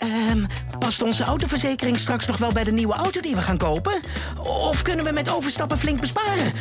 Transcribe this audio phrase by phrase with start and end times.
[0.00, 0.44] Ehm,
[0.78, 4.00] past onze autoverzekering straks nog wel bij de nieuwe auto die we gaan kopen?
[4.38, 6.52] Of kunnen we met overstappen flink besparen?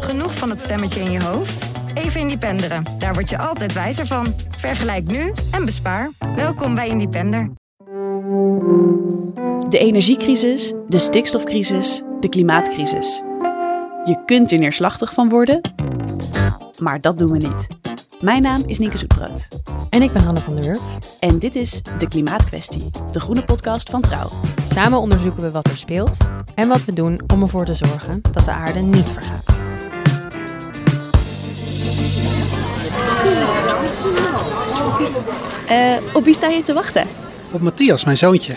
[0.00, 1.64] Genoeg van het stemmetje in je hoofd?
[1.94, 2.84] Even Independeren.
[2.98, 4.34] Daar word je altijd wijzer van.
[4.48, 6.10] Vergelijk nu en bespaar.
[6.36, 7.50] Welkom bij Independer.
[9.68, 13.22] De energiecrisis, de stikstofcrisis, de klimaatcrisis.
[14.04, 15.60] Je kunt er neerslachtig van worden,
[16.78, 17.66] maar dat doen we niet.
[18.20, 19.48] Mijn naam is Nienke Zoetbrood.
[19.90, 20.80] En ik ben Hanne van der Wurf.
[21.20, 24.30] En dit is De Klimaatkwestie, de groene podcast van Trouw.
[24.74, 26.16] Samen onderzoeken we wat er speelt
[26.54, 29.60] en wat we doen om ervoor te zorgen dat de aarde niet vergaat.
[35.70, 37.06] Uh, op wie sta je te wachten?
[37.50, 38.56] Op Matthias, mijn zoontje.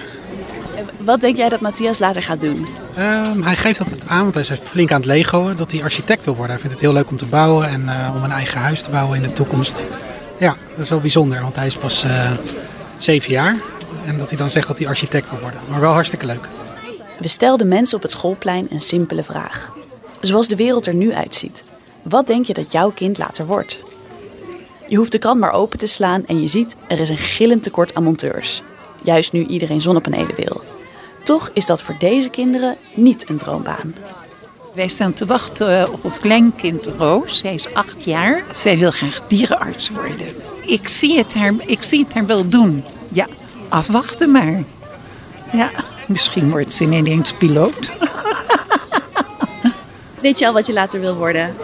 [0.98, 2.66] Wat denk jij dat Matthias later gaat doen?
[3.00, 6.26] Um, hij geeft altijd aan, want hij is flink aan het legoen, dat hij architect
[6.26, 6.52] wil worden.
[6.52, 8.90] Hij vindt het heel leuk om te bouwen en uh, om een eigen huis te
[8.90, 9.84] bouwen in de toekomst.
[10.40, 12.32] Ja, dat is wel bijzonder, want hij is pas uh,
[12.98, 13.56] zeven jaar.
[14.06, 15.60] En dat hij dan zegt dat hij architect wil worden.
[15.70, 16.48] Maar wel hartstikke leuk.
[17.20, 19.72] We stelden mensen op het schoolplein een simpele vraag.
[20.22, 21.64] Zoals de wereld er nu uitziet.
[22.02, 23.84] Wat denk je dat jouw kind later wordt?
[24.88, 27.64] Je hoeft de krant maar open te slaan en je ziet, er is een gillend
[27.64, 28.62] tekort aan monteurs.
[29.04, 30.64] Juist nu iedereen zonnepanelen wil.
[31.30, 33.96] Toch is dat voor deze kinderen niet een droombaan.
[34.74, 37.38] Wij staan te wachten eh, op ons kleinkind Roos.
[37.38, 38.44] Zij is acht jaar.
[38.52, 40.28] Zij wil graag dierenarts worden.
[40.66, 42.84] Ik zie het haar, ik zie het haar wel doen.
[43.12, 43.28] Ja,
[43.68, 44.64] afwachten maar.
[45.52, 45.70] Ja,
[46.08, 47.92] misschien wordt ze ineens piloot.
[50.22, 51.56] Weet je al wat je later wil worden?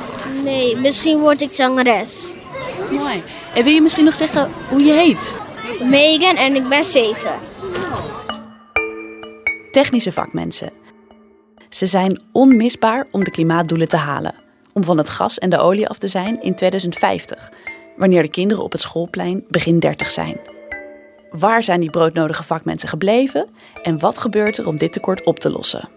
[0.43, 2.35] Nee, misschien word ik zangeres.
[2.91, 3.23] Mooi.
[3.53, 5.33] En wil je misschien nog zeggen hoe je heet?
[5.83, 7.33] Megan en ik ben zeven.
[9.75, 10.71] Technische vakmensen.
[11.69, 14.35] Ze zijn onmisbaar om de klimaatdoelen te halen.
[14.73, 17.51] Om van het gas en de olie af te zijn in 2050,
[17.97, 20.39] wanneer de kinderen op het schoolplein begin 30 zijn.
[21.29, 23.49] Waar zijn die broodnodige vakmensen gebleven
[23.83, 25.89] en wat gebeurt er om dit tekort op te lossen?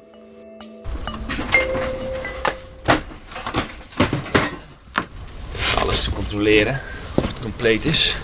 [5.79, 6.81] Alles te controleren
[7.15, 8.17] of het compleet is.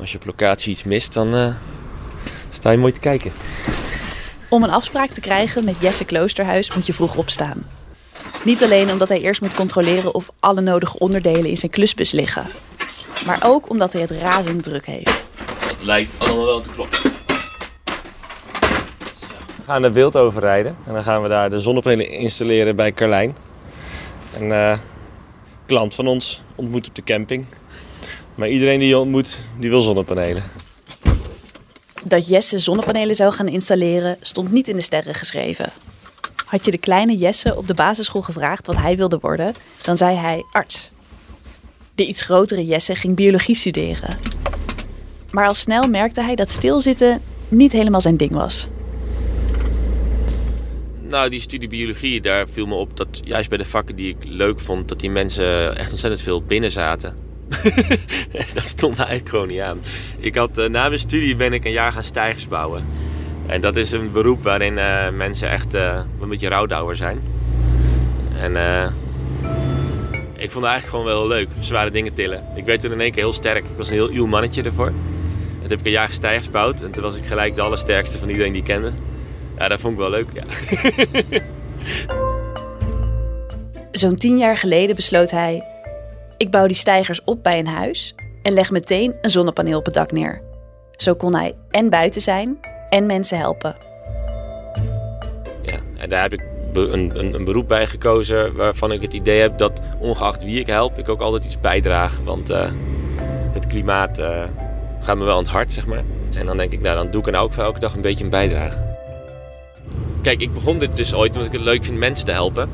[0.00, 1.54] Als je op locatie iets mist, dan uh,
[2.50, 3.32] sta je mooi te kijken.
[4.54, 7.66] Om een afspraak te krijgen met Jesse Kloosterhuis moet je vroeg opstaan.
[8.44, 12.46] Niet alleen omdat hij eerst moet controleren of alle nodige onderdelen in zijn klusbus liggen,
[13.26, 15.24] maar ook omdat hij het razend druk heeft.
[15.44, 16.98] Het lijkt allemaal wel te kloppen.
[19.56, 23.36] We gaan de wild overrijden en dan gaan we daar de zonnepanelen installeren bij Carlijn.
[24.38, 24.78] Een uh,
[25.66, 27.46] klant van ons ontmoet op de camping.
[28.34, 30.42] Maar iedereen die je ontmoet, die wil zonnepanelen.
[32.06, 35.72] Dat Jesse zonnepanelen zou gaan installeren, stond niet in de sterren geschreven.
[36.46, 40.16] Had je de kleine Jesse op de basisschool gevraagd wat hij wilde worden, dan zei
[40.16, 40.90] hij arts.
[41.94, 44.18] De iets grotere Jesse ging biologie studeren.
[45.30, 48.68] Maar al snel merkte hij dat stilzitten niet helemaal zijn ding was.
[51.08, 54.24] Nou, die studie biologie, daar viel me op dat juist bij de vakken die ik
[54.24, 57.16] leuk vond, dat die mensen echt ontzettend veel binnen zaten.
[58.54, 59.80] dat stond eigenlijk gewoon niet aan.
[60.18, 62.84] Ik had, uh, na mijn studie ben ik een jaar gaan stijgers bouwen.
[63.46, 67.20] En dat is een beroep waarin uh, mensen echt uh, een beetje rouwdouwer zijn.
[68.38, 68.56] En
[70.36, 72.44] ik vond het eigenlijk gewoon wel heel leuk, zware dingen tillen.
[72.54, 73.64] Ik werd toen in één keer heel sterk.
[73.64, 74.86] Ik was een heel uw mannetje ervoor.
[74.86, 74.94] En
[75.60, 76.80] toen heb ik een jaar stijgers gebouwd.
[76.80, 78.92] En toen was ik gelijk de allersterkste van iedereen die ik kende.
[79.58, 80.44] Ja, dat vond ik wel leuk, ja.
[83.90, 85.73] Zo'n tien jaar geleden besloot hij
[86.36, 89.94] ik bouw die stijgers op bij een huis en leg meteen een zonnepaneel op het
[89.94, 90.42] dak neer.
[90.90, 92.58] Zo kon hij en buiten zijn
[92.88, 93.76] en mensen helpen.
[95.62, 99.40] Ja, en daar heb ik een, een, een, beroep bij gekozen waarvan ik het idee
[99.40, 102.20] heb dat ongeacht wie ik help, ik ook altijd iets bijdraag.
[102.24, 102.70] Want uh,
[103.52, 104.44] het klimaat uh,
[105.00, 106.02] gaat me wel aan het hart, zeg maar.
[106.34, 108.30] En dan denk ik, nou dan doe ik er ook elke dag een beetje een
[108.30, 108.92] bijdrage.
[110.22, 112.70] Kijk, ik begon dit dus ooit omdat ik het leuk vind mensen te helpen.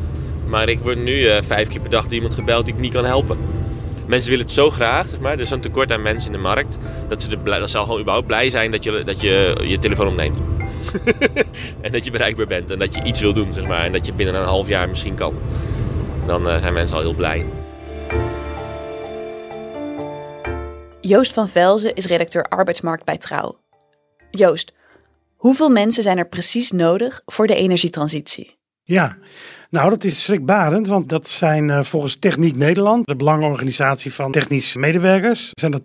[0.51, 2.93] Maar ik word nu uh, vijf keer per dag door iemand gebeld die ik niet
[2.93, 3.39] kan helpen.
[4.07, 5.33] Mensen willen het zo graag, zeg maar.
[5.33, 6.79] Er is een tekort aan mensen in de markt.
[7.09, 9.79] Dat ze, de, dat ze al gewoon überhaupt blij zijn dat je dat je, je
[9.79, 10.39] telefoon opneemt.
[11.81, 13.85] en dat je bereikbaar bent en dat je iets wil doen, zeg maar.
[13.85, 15.35] En dat je binnen een half jaar misschien kan.
[16.27, 17.47] Dan uh, zijn mensen al heel blij.
[21.01, 23.59] Joost van Velzen is redacteur arbeidsmarkt bij Trouw.
[24.31, 24.73] Joost,
[25.37, 28.60] hoeveel mensen zijn er precies nodig voor de energietransitie?
[28.83, 29.17] Ja,
[29.71, 34.79] nou dat is schrikbarend, want dat zijn uh, volgens Techniek Nederland, de belangenorganisatie van technische
[34.79, 35.81] medewerkers, zijn er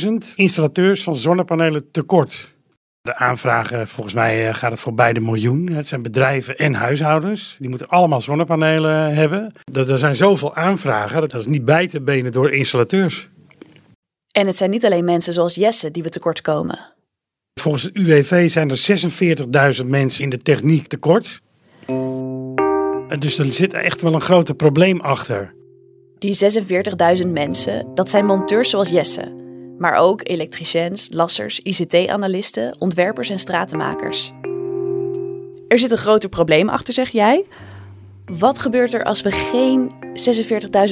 [0.00, 2.54] 20.000 installateurs van zonnepanelen tekort.
[3.00, 5.68] De aanvragen, volgens mij uh, gaat het voorbij de miljoen.
[5.68, 7.56] Het zijn bedrijven en huishoudens.
[7.58, 9.52] Die moeten allemaal zonnepanelen hebben.
[9.64, 13.28] Dat, er zijn zoveel aanvragen, dat is niet bij te benen door installateurs.
[14.34, 16.92] En het zijn niet alleen mensen zoals Jesse die we tekort komen.
[17.60, 21.40] Volgens het UWV zijn er 46.000 mensen in de techniek tekort.
[23.18, 25.54] Dus er zit echt wel een groot probleem achter.
[26.18, 26.36] Die
[27.22, 29.40] 46.000 mensen, dat zijn monteurs zoals Jesse.
[29.78, 34.32] Maar ook elektriciens, lassers, ICT-analisten, ontwerpers en stratenmakers.
[35.68, 37.44] Er zit een groter probleem achter, zeg jij.
[38.24, 39.90] Wat gebeurt er als we geen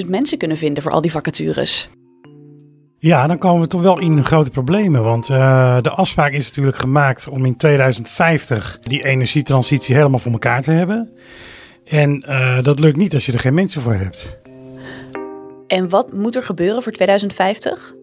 [0.03, 1.89] 46.000 mensen kunnen vinden voor al die vacatures?
[3.03, 5.03] Ja, dan komen we toch wel in grote problemen.
[5.03, 10.63] Want eh, de afspraak is natuurlijk gemaakt om in 2050 die energietransitie helemaal voor elkaar
[10.63, 11.11] te hebben.
[11.85, 14.39] En eh, dat lukt niet als je er geen mensen voor hebt.
[15.67, 17.95] En wat moet er gebeuren voor 2050?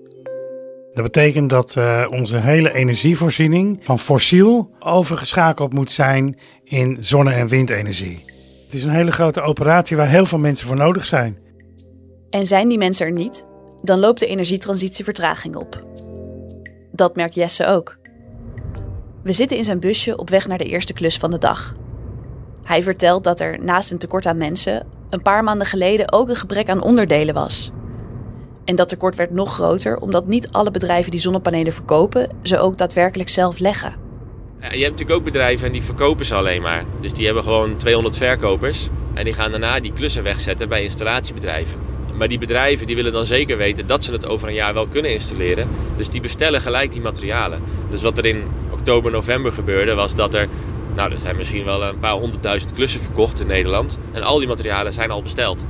[0.94, 7.48] Dat betekent dat eh, onze hele energievoorziening van fossiel overgeschakeld moet zijn in zonne- en
[7.48, 8.26] windenergie.
[8.66, 11.38] Het is een hele grote operatie waar heel veel mensen voor nodig zijn.
[12.30, 13.46] En zijn die mensen er niet,
[13.88, 15.84] dan loopt de energietransitie vertraging op.
[16.92, 17.98] Dat merkt Jesse ook.
[19.24, 21.76] We zitten in zijn busje op weg naar de eerste klus van de dag.
[22.64, 26.36] Hij vertelt dat er naast een tekort aan mensen een paar maanden geleden ook een
[26.36, 27.72] gebrek aan onderdelen was.
[28.66, 32.78] En dat tekort werd nog groter omdat niet alle bedrijven die zonnepanelen verkopen ze ook
[32.78, 33.96] daadwerkelijk zelf leggen.
[34.60, 36.84] Je hebt natuurlijk ook bedrijven en die verkopen ze alleen maar.
[37.02, 38.90] Dus die hebben gewoon 200 verkopers.
[39.14, 41.87] En die gaan daarna die klussen wegzetten bij installatiebedrijven.
[42.18, 44.88] Maar die bedrijven die willen dan zeker weten dat ze het over een jaar wel
[44.88, 45.68] kunnen installeren.
[45.96, 47.62] Dus die bestellen gelijk die materialen.
[47.90, 50.48] Dus wat er in oktober, november gebeurde was dat er...
[50.96, 53.98] Nou, er zijn misschien wel een paar honderdduizend klussen verkocht in Nederland.
[54.12, 55.66] En al die materialen zijn al besteld.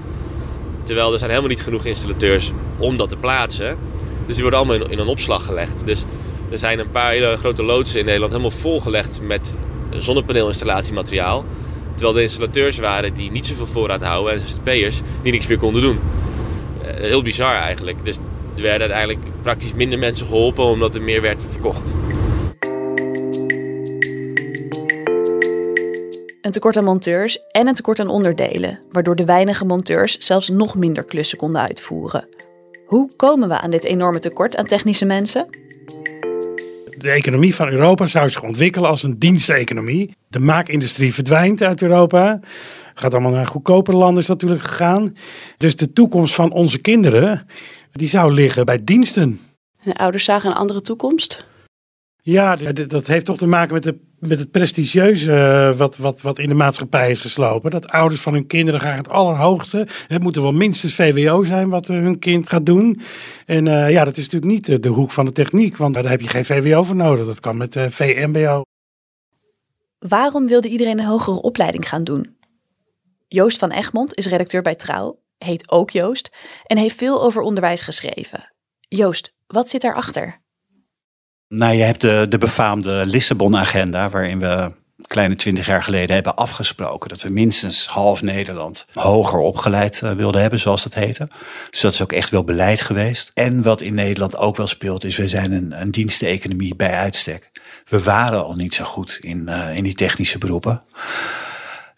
[0.84, 3.78] Terwijl er zijn helemaal niet genoeg installateurs om dat te plaatsen.
[4.26, 5.86] Dus die worden allemaal in, een opslag gelegd.
[5.86, 6.04] Dus
[6.52, 9.56] er zijn een paar hele grote loodsen in Nederland helemaal volgelegd met
[9.90, 11.46] zonnepaneelinstalatiemateriaal.
[11.94, 15.82] Terwijl de installateurs waren die niet zoveel voorraad houden en ZZP'ers die niks meer konden
[15.82, 16.00] doen.
[17.00, 18.06] Heel bizar eigenlijk.
[18.06, 18.18] Dus
[18.56, 21.94] er werden uiteindelijk praktisch minder mensen geholpen omdat er meer werd verkocht.
[26.42, 30.76] Een tekort aan monteurs en een tekort aan onderdelen, waardoor de weinige monteurs zelfs nog
[30.76, 32.28] minder klussen konden uitvoeren.
[32.86, 35.48] Hoe komen we aan dit enorme tekort aan technische mensen?
[36.98, 40.16] De economie van Europa zou zich ontwikkelen als een diensteconomie.
[40.28, 42.40] De maakindustrie verdwijnt uit Europa.
[43.00, 45.16] Gaat allemaal naar goedkoper landen is natuurlijk gegaan.
[45.58, 47.48] Dus de toekomst van onze kinderen,
[47.92, 49.40] die zou liggen bij diensten.
[49.84, 51.46] En ouders zagen een andere toekomst?
[52.22, 52.56] Ja,
[52.88, 56.48] dat heeft toch te maken met, de, met het prestigieuze eh, wat, wat, wat in
[56.48, 57.72] de maatschappij is geslopen.
[57.72, 59.88] Dat ouders van hun kinderen graag het allerhoogste.
[60.08, 63.00] Het moet er wel minstens VWO zijn wat eh, hun kind gaat doen.
[63.46, 66.22] En eh, ja, dat is natuurlijk niet de hoek van de techniek, want daar heb
[66.22, 67.26] je geen VWO voor nodig.
[67.26, 68.62] Dat kan met VMBO.
[70.00, 72.37] Waarom wilde iedereen een hogere opleiding gaan doen?
[73.28, 76.30] Joost van Egmond is redacteur bij Trouw, heet ook Joost
[76.66, 78.54] en heeft veel over onderwijs geschreven.
[78.80, 80.42] Joost, wat zit daarachter?
[81.48, 84.72] Nou, je hebt de, de befaamde Lissabon-agenda, waarin we
[85.08, 90.42] kleine twintig jaar geleden hebben afgesproken dat we minstens half Nederland hoger opgeleid eh, wilden
[90.42, 91.30] hebben, zoals dat heette.
[91.70, 93.32] Dus dat is ook echt wel beleid geweest.
[93.34, 97.52] En wat in Nederland ook wel speelt, is we zijn een, een diensteconomie bij uitstek.
[97.86, 100.84] We waren al niet zo goed in, eh, in die technische beroepen.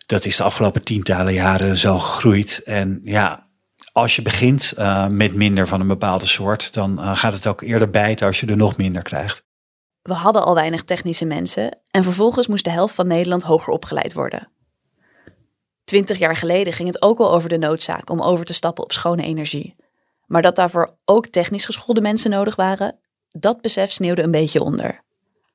[0.10, 2.62] Dat is de afgelopen tientallen jaren zo gegroeid.
[2.64, 3.48] En ja,
[3.92, 7.62] als je begint uh, met minder van een bepaalde soort, dan uh, gaat het ook
[7.62, 9.44] eerder bijten als je er nog minder krijgt.
[10.02, 14.14] We hadden al weinig technische mensen en vervolgens moest de helft van Nederland hoger opgeleid
[14.14, 14.52] worden.
[15.84, 18.92] Twintig jaar geleden ging het ook al over de noodzaak om over te stappen op
[18.92, 19.76] schone energie.
[20.26, 23.00] Maar dat daarvoor ook technisch geschoolde mensen nodig waren,
[23.32, 25.04] dat besef sneeuwde een beetje onder.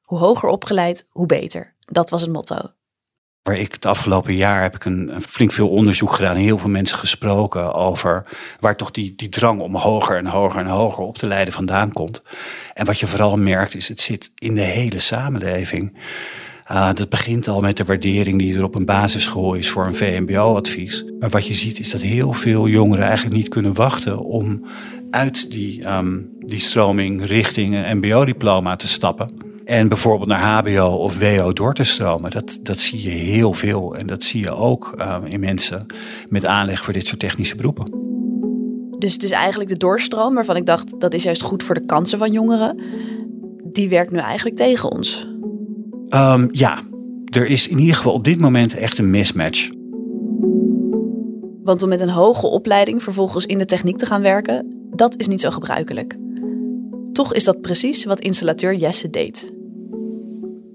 [0.03, 1.75] Hoe hoger opgeleid, hoe beter.
[1.79, 2.73] Dat was het motto.
[3.53, 7.75] Ik het afgelopen jaar heb ik een, flink veel onderzoek gedaan, heel veel mensen gesproken
[7.75, 8.27] over
[8.61, 11.93] waar toch die, die drang om hoger en hoger en hoger op te leiden vandaan
[11.93, 12.23] komt.
[12.75, 15.99] En wat je vooral merkt is, het zit in de hele samenleving.
[16.71, 19.95] Uh, dat begint al met de waardering die er op een basisschool is voor een
[19.95, 21.05] VMBO-advies.
[21.19, 24.67] Maar wat je ziet is dat heel veel jongeren eigenlijk niet kunnen wachten om
[25.11, 29.44] uit die, um, die stroming richting een MBO-diploma te stappen.
[29.65, 32.31] En bijvoorbeeld naar HBO of WO door te stromen.
[32.31, 33.95] Dat, dat zie je heel veel.
[33.95, 35.87] En dat zie je ook uh, in mensen
[36.29, 38.03] met aanleg voor dit soort technische beroepen.
[38.99, 41.87] Dus het is eigenlijk de doorstroom waarvan ik dacht dat is juist goed voor de
[41.87, 42.83] kansen van jongeren.
[43.65, 45.27] Die werkt nu eigenlijk tegen ons.
[46.09, 46.79] Um, ja,
[47.25, 49.71] er is in ieder geval op dit moment echt een mismatch.
[51.63, 55.29] Want om met een hoge opleiding vervolgens in de techniek te gaan werken, dat is
[55.29, 56.17] niet zo gebruikelijk.
[57.13, 59.54] Toch is dat precies wat installateur Jesse deed.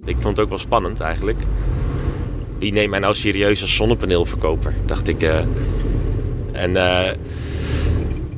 [0.10, 1.40] Ik vond het ook wel spannend eigenlijk.
[2.60, 5.24] Wie neemt mij nou serieus als zonnepaneelverkoper, dacht ik.
[5.24, 5.40] Uh.
[6.52, 7.08] En uh,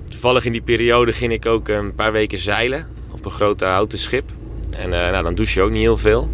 [0.09, 3.99] toevallig in die periode ging ik ook een paar weken zeilen op een grote houten
[3.99, 4.29] schip.
[4.69, 6.29] En eh, nou, dan douche je ook niet heel veel.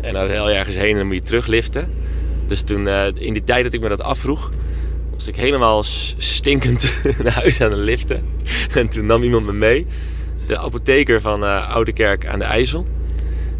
[0.00, 1.92] En dan heel ergens heen en dan moet je terugliften.
[2.46, 4.50] Dus toen, eh, in die tijd dat ik me dat afvroeg,
[5.12, 5.82] was ik helemaal
[6.16, 8.24] stinkend naar huis aan het liften.
[8.74, 9.86] En toen nam iemand me mee,
[10.46, 12.86] de apotheker van eh Oude Kerk aan de IJssel.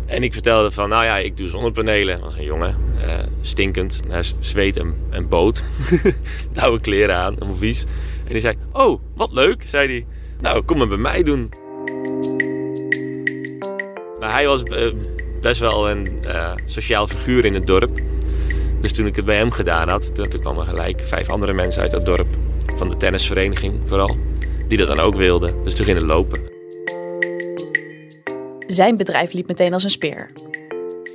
[0.06, 2.20] En ik vertelde van, nou ja, ik doe zonnepanelen.
[2.20, 4.02] Was een jongen, eh, stinkend,
[4.40, 5.62] zweet en, en boot.
[6.56, 7.84] Oude kleren aan, helemaal vies.
[8.25, 10.06] En die zei, oh, wat leuk, zei hij.
[10.40, 11.50] Nou, kom maar bij mij doen.
[14.20, 14.92] Maar hij was eh,
[15.40, 18.00] best wel een eh, sociaal figuur in het dorp.
[18.80, 21.90] Dus toen ik het bij hem gedaan had, toen, kwamen gelijk vijf andere mensen uit
[21.90, 22.26] dat dorp.
[22.76, 24.16] Van de tennisvereniging vooral.
[24.68, 25.64] Die dat dan ook wilden.
[25.64, 26.55] Dus toen ging het lopen.
[28.66, 30.30] Zijn bedrijf liep meteen als een speer.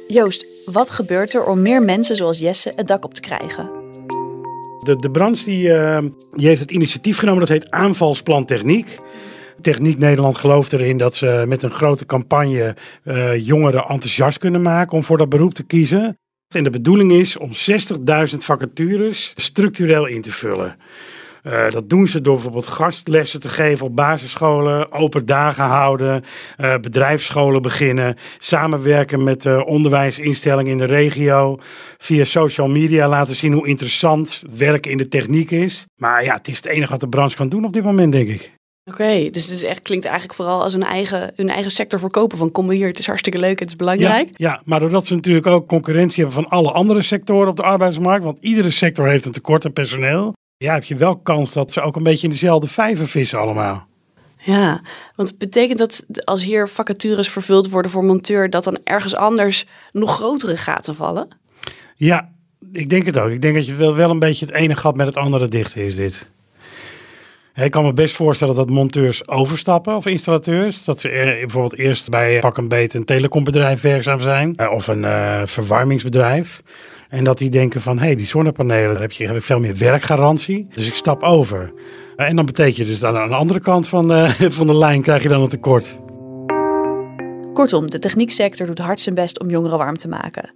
[0.07, 3.69] Joost, wat gebeurt er om meer mensen zoals Jesse het dak op te krijgen?
[4.79, 6.03] De, de branche die, eh,
[6.33, 8.97] die heeft het initiatief genomen, dat heet Aanvalsplan Techniek.
[9.61, 14.97] Techniek Nederland gelooft erin dat ze met een grote campagne eh, jongeren enthousiast kunnen maken
[14.97, 16.17] om voor dat beroep te kiezen.
[16.55, 17.49] En de bedoeling is om
[18.29, 20.75] 60.000 vacatures structureel in te vullen.
[21.43, 26.23] Eh, dat doen ze door bijvoorbeeld gastlessen te geven op basisscholen, open dagen houden,
[26.57, 31.59] eh, bedrijfsscholen beginnen, samenwerken met eh, onderwijsinstellingen in de regio,
[31.97, 35.85] via social media laten zien hoe interessant werken in de techniek is.
[35.95, 38.29] Maar ja, het is het enige wat de branche kan doen op dit moment, denk
[38.29, 38.51] ik.
[38.85, 42.37] Oké, dus het is echt, klinkt eigenlijk vooral als een eigen, hun eigen sector verkopen.
[42.37, 44.29] Van kom hier, het is hartstikke leuk, het is belangrijk.
[44.31, 47.61] Ja, ja, maar doordat ze natuurlijk ook concurrentie hebben van alle andere sectoren op de
[47.61, 51.73] arbeidsmarkt, want iedere sector heeft een tekort aan personeel, ja, heb je wel kans dat
[51.73, 53.87] ze ook een beetje in dezelfde vijver vissen allemaal.
[54.37, 54.81] Ja,
[55.15, 59.65] want het betekent dat als hier vacatures vervuld worden voor monteur, dat dan ergens anders
[59.91, 61.27] nog grotere gaten vallen?
[61.95, 62.29] Ja,
[62.71, 63.29] ik denk het ook.
[63.29, 65.75] Ik denk dat je wel, wel een beetje het ene gat met het andere dicht
[65.75, 66.31] is dit.
[67.55, 70.83] Ik kan me best voorstellen dat monteurs overstappen of installateurs.
[70.83, 74.55] Dat ze eh, bijvoorbeeld eerst bij pak een beet een telecombedrijf werkzaam zijn.
[74.55, 76.61] eh, Of een eh, verwarmingsbedrijf.
[77.09, 79.59] En dat die denken van, hé, hey, die zonnepanelen, daar heb, je, heb ik veel
[79.59, 80.67] meer werkgarantie.
[80.75, 81.73] Dus ik stap over.
[82.15, 84.27] Eh, En dan betekent je dus dan aan de andere kant van de,
[84.59, 85.95] van de lijn krijg je dan een tekort.
[87.53, 90.49] Kortom, de technieksector doet hard zijn best om jongeren warm te maken.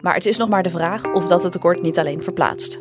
[0.00, 2.80] Maar het is nog maar de vraag of dat het tekort niet alleen verplaatst.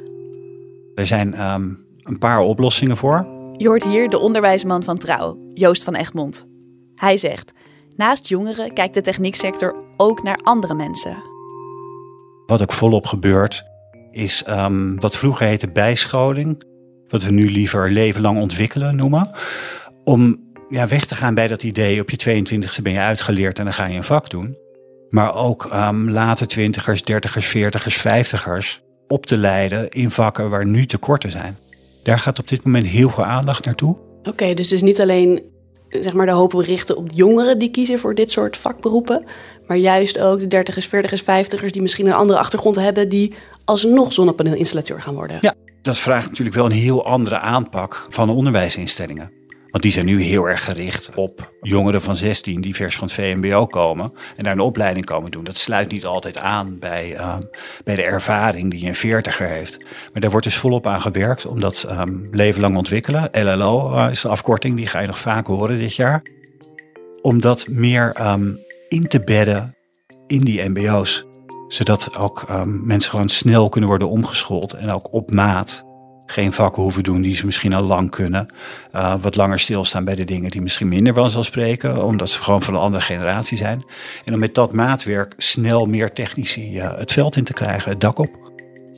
[0.95, 1.69] Er zijn ehm,
[2.03, 3.36] een paar oplossingen voor.
[3.57, 6.47] Je hoort hier de onderwijsman van Trouw, Joost van Egmond.
[6.95, 7.51] Hij zegt,
[7.95, 11.17] naast jongeren kijkt de technieksector ook naar andere mensen.
[12.45, 13.63] Wat ook volop gebeurt,
[14.11, 16.63] is ehm, wat vroeger heette bijscholing.
[17.07, 19.31] Wat we nu liever leven lang ontwikkelen noemen.
[20.03, 23.63] Om ja, weg te gaan bij dat idee, op je 22e ben je uitgeleerd en
[23.63, 24.57] dan ga je een vak doen.
[25.09, 30.85] Maar ook ehm, later twintigers, dertigers, veertigers, vijftigers op te leiden in vakken waar nu
[30.85, 31.57] tekorten zijn.
[32.07, 33.97] Daar gaat op dit moment heel veel aandacht naartoe.
[34.23, 35.41] Oké, dus het is niet alleen
[35.89, 39.25] zeg maar, de hoop richten op jongeren die kiezen voor dit soort vakberoepen,
[39.67, 43.33] maar juist ook de dertigers, veertigers, vijftigers die misschien een andere achtergrond hebben, die
[43.65, 45.37] alsnog zonnepaneelinstallateur gaan worden.
[45.41, 49.31] Ja, dat vraagt natuurlijk wel een heel andere aanpak van onderwijsinstellingen.
[49.71, 53.15] Want die zijn nu heel erg gericht op jongeren van 16 die vers van het
[53.15, 55.43] VMBO komen en daar een opleiding komen doen.
[55.43, 57.41] Dat sluit niet altijd aan bij, ehm,
[57.83, 59.85] bij de ervaring die een veertiger heeft.
[60.11, 63.29] Maar daar wordt dus volop aan gewerkt om dat ehm, leven lang ontwikkelen.
[63.31, 66.21] LLO eh, is de afkorting, die ga je nog vaak horen dit jaar.
[67.21, 68.51] Om dat meer ehm,
[68.87, 69.75] in te bedden
[70.27, 71.25] in die MBO's.
[71.67, 75.86] Zodat ook mensen gewoon snel kunnen worden omgeschoold en ook op maat
[76.27, 78.53] geen vakken hoeven doen die ze misschien al lang kunnen.
[78.95, 82.73] Uh, wat langer stilstaan bij de dingen die misschien minder vanzelfsprekend, omdat ze gewoon van
[82.73, 83.83] een andere generatie zijn.
[84.25, 88.01] En om met dat maatwerk snel meer technici uh, het veld in te krijgen, het
[88.01, 88.29] dak op.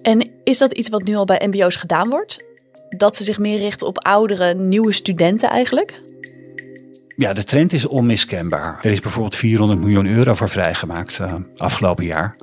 [0.01, 2.43] En is dat iets wat nu al bij MBO's gedaan wordt?
[2.89, 6.01] Dat ze zich meer richten op oudere, nieuwe studenten eigenlijk?
[7.15, 8.79] Ja, de trend is onmiskenbaar.
[8.81, 12.35] Er is bijvoorbeeld 400 miljoen euro voor vrijgemaakt uh, afgelopen jaar.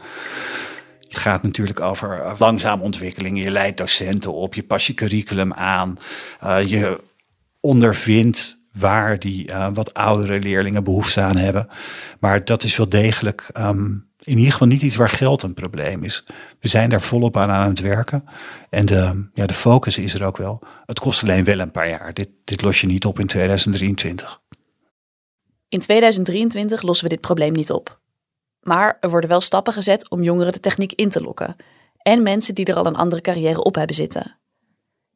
[1.08, 3.42] Het gaat natuurlijk over langzame ontwikkeling.
[3.42, 5.98] Je leidt docenten op, je pas je curriculum aan.
[6.44, 7.00] Uh, je
[7.60, 11.68] ondervindt waar die uh, wat oudere leerlingen behoefte aan hebben.
[12.20, 16.04] Maar dat is wel degelijk um, in ieder geval niet iets waar geld een probleem
[16.04, 16.24] is.
[16.60, 18.24] We zijn daar volop aan aan het werken.
[18.70, 20.62] En de, ja, de focus is er ook wel.
[20.86, 22.14] Het kost alleen wel een paar jaar.
[22.14, 24.40] Dit, dit los je niet op in 2023.
[25.68, 28.00] In 2023 lossen we dit probleem niet op.
[28.66, 31.56] Maar er worden wel stappen gezet om jongeren de techniek in te lokken.
[31.96, 34.38] En mensen die er al een andere carrière op hebben zitten.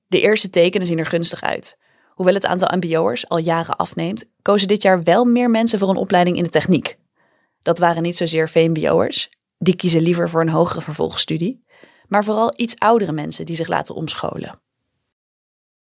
[0.07, 1.78] De eerste tekenen zien er gunstig uit.
[2.14, 5.97] Hoewel het aantal MBO'ers al jaren afneemt, kozen dit jaar wel meer mensen voor een
[5.97, 6.99] opleiding in de techniek.
[7.62, 11.64] Dat waren niet zozeer VMBO'ers, die kiezen liever voor een hogere vervolgstudie,
[12.09, 14.61] maar vooral iets oudere mensen die zich laten omscholen.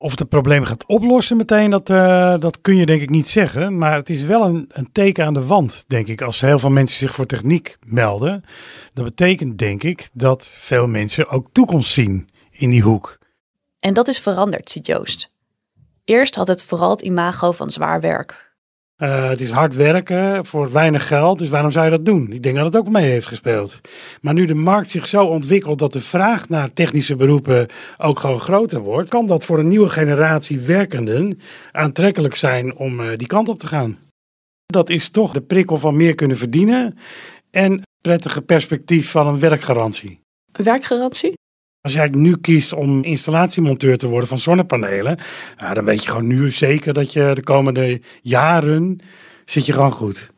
[0.03, 3.79] Of het probleem gaat oplossen meteen, dat, uh, dat kun je denk ik niet zeggen.
[3.79, 6.71] Maar het is wel een, een teken aan de wand, denk ik, als heel veel
[6.71, 8.45] mensen zich voor techniek melden.
[8.93, 13.19] Dat betekent, denk ik, dat veel mensen ook toekomst zien in die hoek.
[13.79, 15.33] En dat is veranderd, ziet Joost.
[16.05, 18.52] Eerst had het vooral het imago van zwaar werk.
[19.03, 22.33] Uh, het is hard werken voor weinig geld, dus waarom zou je dat doen?
[22.33, 23.81] Ik denk dat het ook mee heeft gespeeld.
[24.21, 27.67] Maar nu de markt zich zo ontwikkelt dat de vraag naar technische beroepen
[27.99, 31.41] ook gewoon groter wordt, kan dat voor een nieuwe generatie werkenden
[31.73, 33.99] aantrekkelijk zijn om uh, die kant op te gaan.
[34.67, 36.99] Dat is toch de prikkel van meer kunnen verdienen
[37.51, 40.21] en prettige perspectief van een werkgarantie.
[40.53, 41.33] Een werkgarantie?
[41.83, 45.19] Als jij nu kiest om installatiemonteur te worden van zonnepanelen,
[45.57, 49.01] ja, dan weet je gewoon nu zeker dat je de komende jaren
[49.45, 50.31] zit je gewoon goed.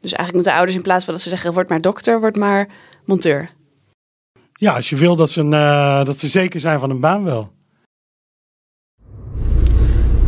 [0.00, 2.68] Dus eigenlijk moeten ouders in plaats van dat ze zeggen word maar dokter, word maar
[3.04, 3.50] monteur.
[4.52, 7.52] Ja, als je wil dat ze, uh, dat ze zeker zijn van een baan wel.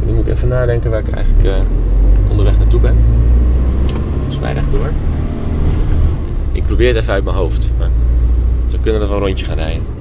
[0.06, 2.96] Nu moet ik even nadenken waar ik eigenlijk uh, onderweg naartoe ben.
[4.16, 4.92] Volgens mij rechtdoor.
[6.52, 7.90] Ik probeer het even uit mijn hoofd, maar
[8.70, 9.91] we kunnen nog een rondje gaan rijden.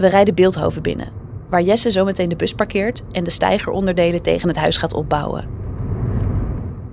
[0.00, 1.08] We rijden Beeldhoven binnen,
[1.50, 5.48] waar Jesse zometeen de bus parkeert en de stijgeronderdelen tegen het huis gaat opbouwen.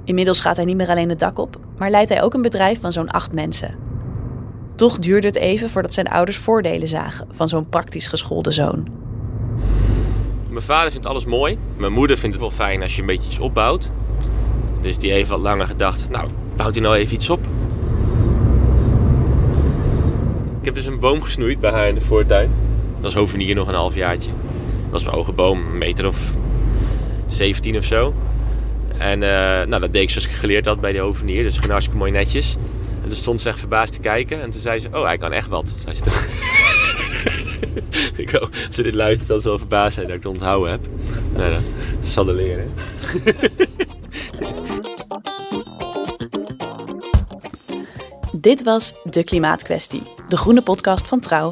[0.03, 2.79] Inmiddels gaat hij niet meer alleen het dak op, maar leidt hij ook een bedrijf
[2.79, 3.75] van zo'n acht mensen.
[4.75, 8.87] Toch duurde het even voordat zijn ouders voordelen zagen van zo'n praktisch geschoolde zoon.
[10.49, 11.57] Mijn vader vindt alles mooi.
[11.77, 13.91] Mijn moeder vindt het wel fijn als je een beetje iets opbouwt.
[14.81, 17.39] Dus die heeft wat langer gedacht, nou, bouwt hij nou even iets op?
[20.59, 22.66] Ik heb dus een boom gesnoeid bij haar in de voortuin.
[23.01, 24.29] Dat was hovenier nog een halfjaartje.
[24.29, 26.31] Dat was mijn hoge boom, een meter of
[27.27, 28.13] 17 of zo.
[28.97, 31.43] En uh, nou, dat deed ik zoals ik geleerd had bij de hovenier.
[31.43, 32.55] Dus ging hartstikke mooi netjes.
[33.01, 34.41] En toen stond ze echt verbaasd te kijken.
[34.41, 35.73] En toen zei ze, oh, hij kan echt wat.
[35.77, 36.13] Zei ze toen.
[38.23, 40.71] ik hoop, als ze dit luistert, zal ze wel verbaasd zijn dat ik het onthouden
[40.71, 40.87] heb.
[41.35, 41.61] Nou, dat
[42.01, 42.73] zal er leren.
[48.41, 51.51] Dit was De Klimaatkwestie, de groene podcast van Trouw.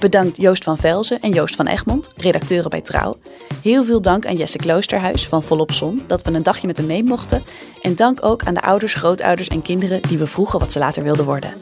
[0.00, 3.18] Bedankt Joost van Velzen en Joost van Egmond, redacteuren bij Trouw.
[3.62, 6.86] Heel veel dank aan Jesse Kloosterhuis van Volop Zon dat we een dagje met hem
[6.86, 7.42] mee mochten.
[7.82, 11.02] En dank ook aan de ouders, grootouders en kinderen die we vroegen wat ze later
[11.02, 11.54] wilden worden.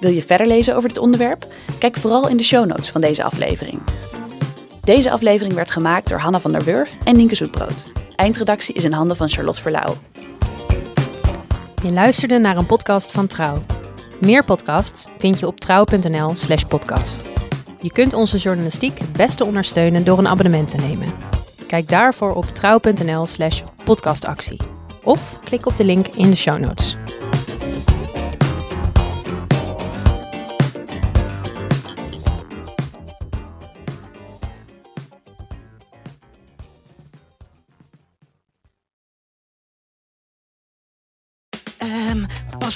[0.00, 1.46] Wil je verder lezen over dit onderwerp?
[1.78, 3.80] Kijk vooral in de show notes van deze aflevering.
[4.80, 7.86] Deze aflevering werd gemaakt door Hanna van der Wurf en Nienke Zoetbrood.
[8.16, 9.94] Eindredactie is in handen van Charlotte Verlauw.
[11.82, 13.62] Je luisterde naar een podcast van Trouw.
[14.20, 17.24] Meer podcasts vind je op trouw.nl/slash podcast.
[17.82, 21.12] Je kunt onze journalistiek het beste ondersteunen door een abonnement te nemen.
[21.66, 24.60] Kijk daarvoor op trouw.nl/slash podcastactie
[25.02, 26.96] of klik op de link in de show notes.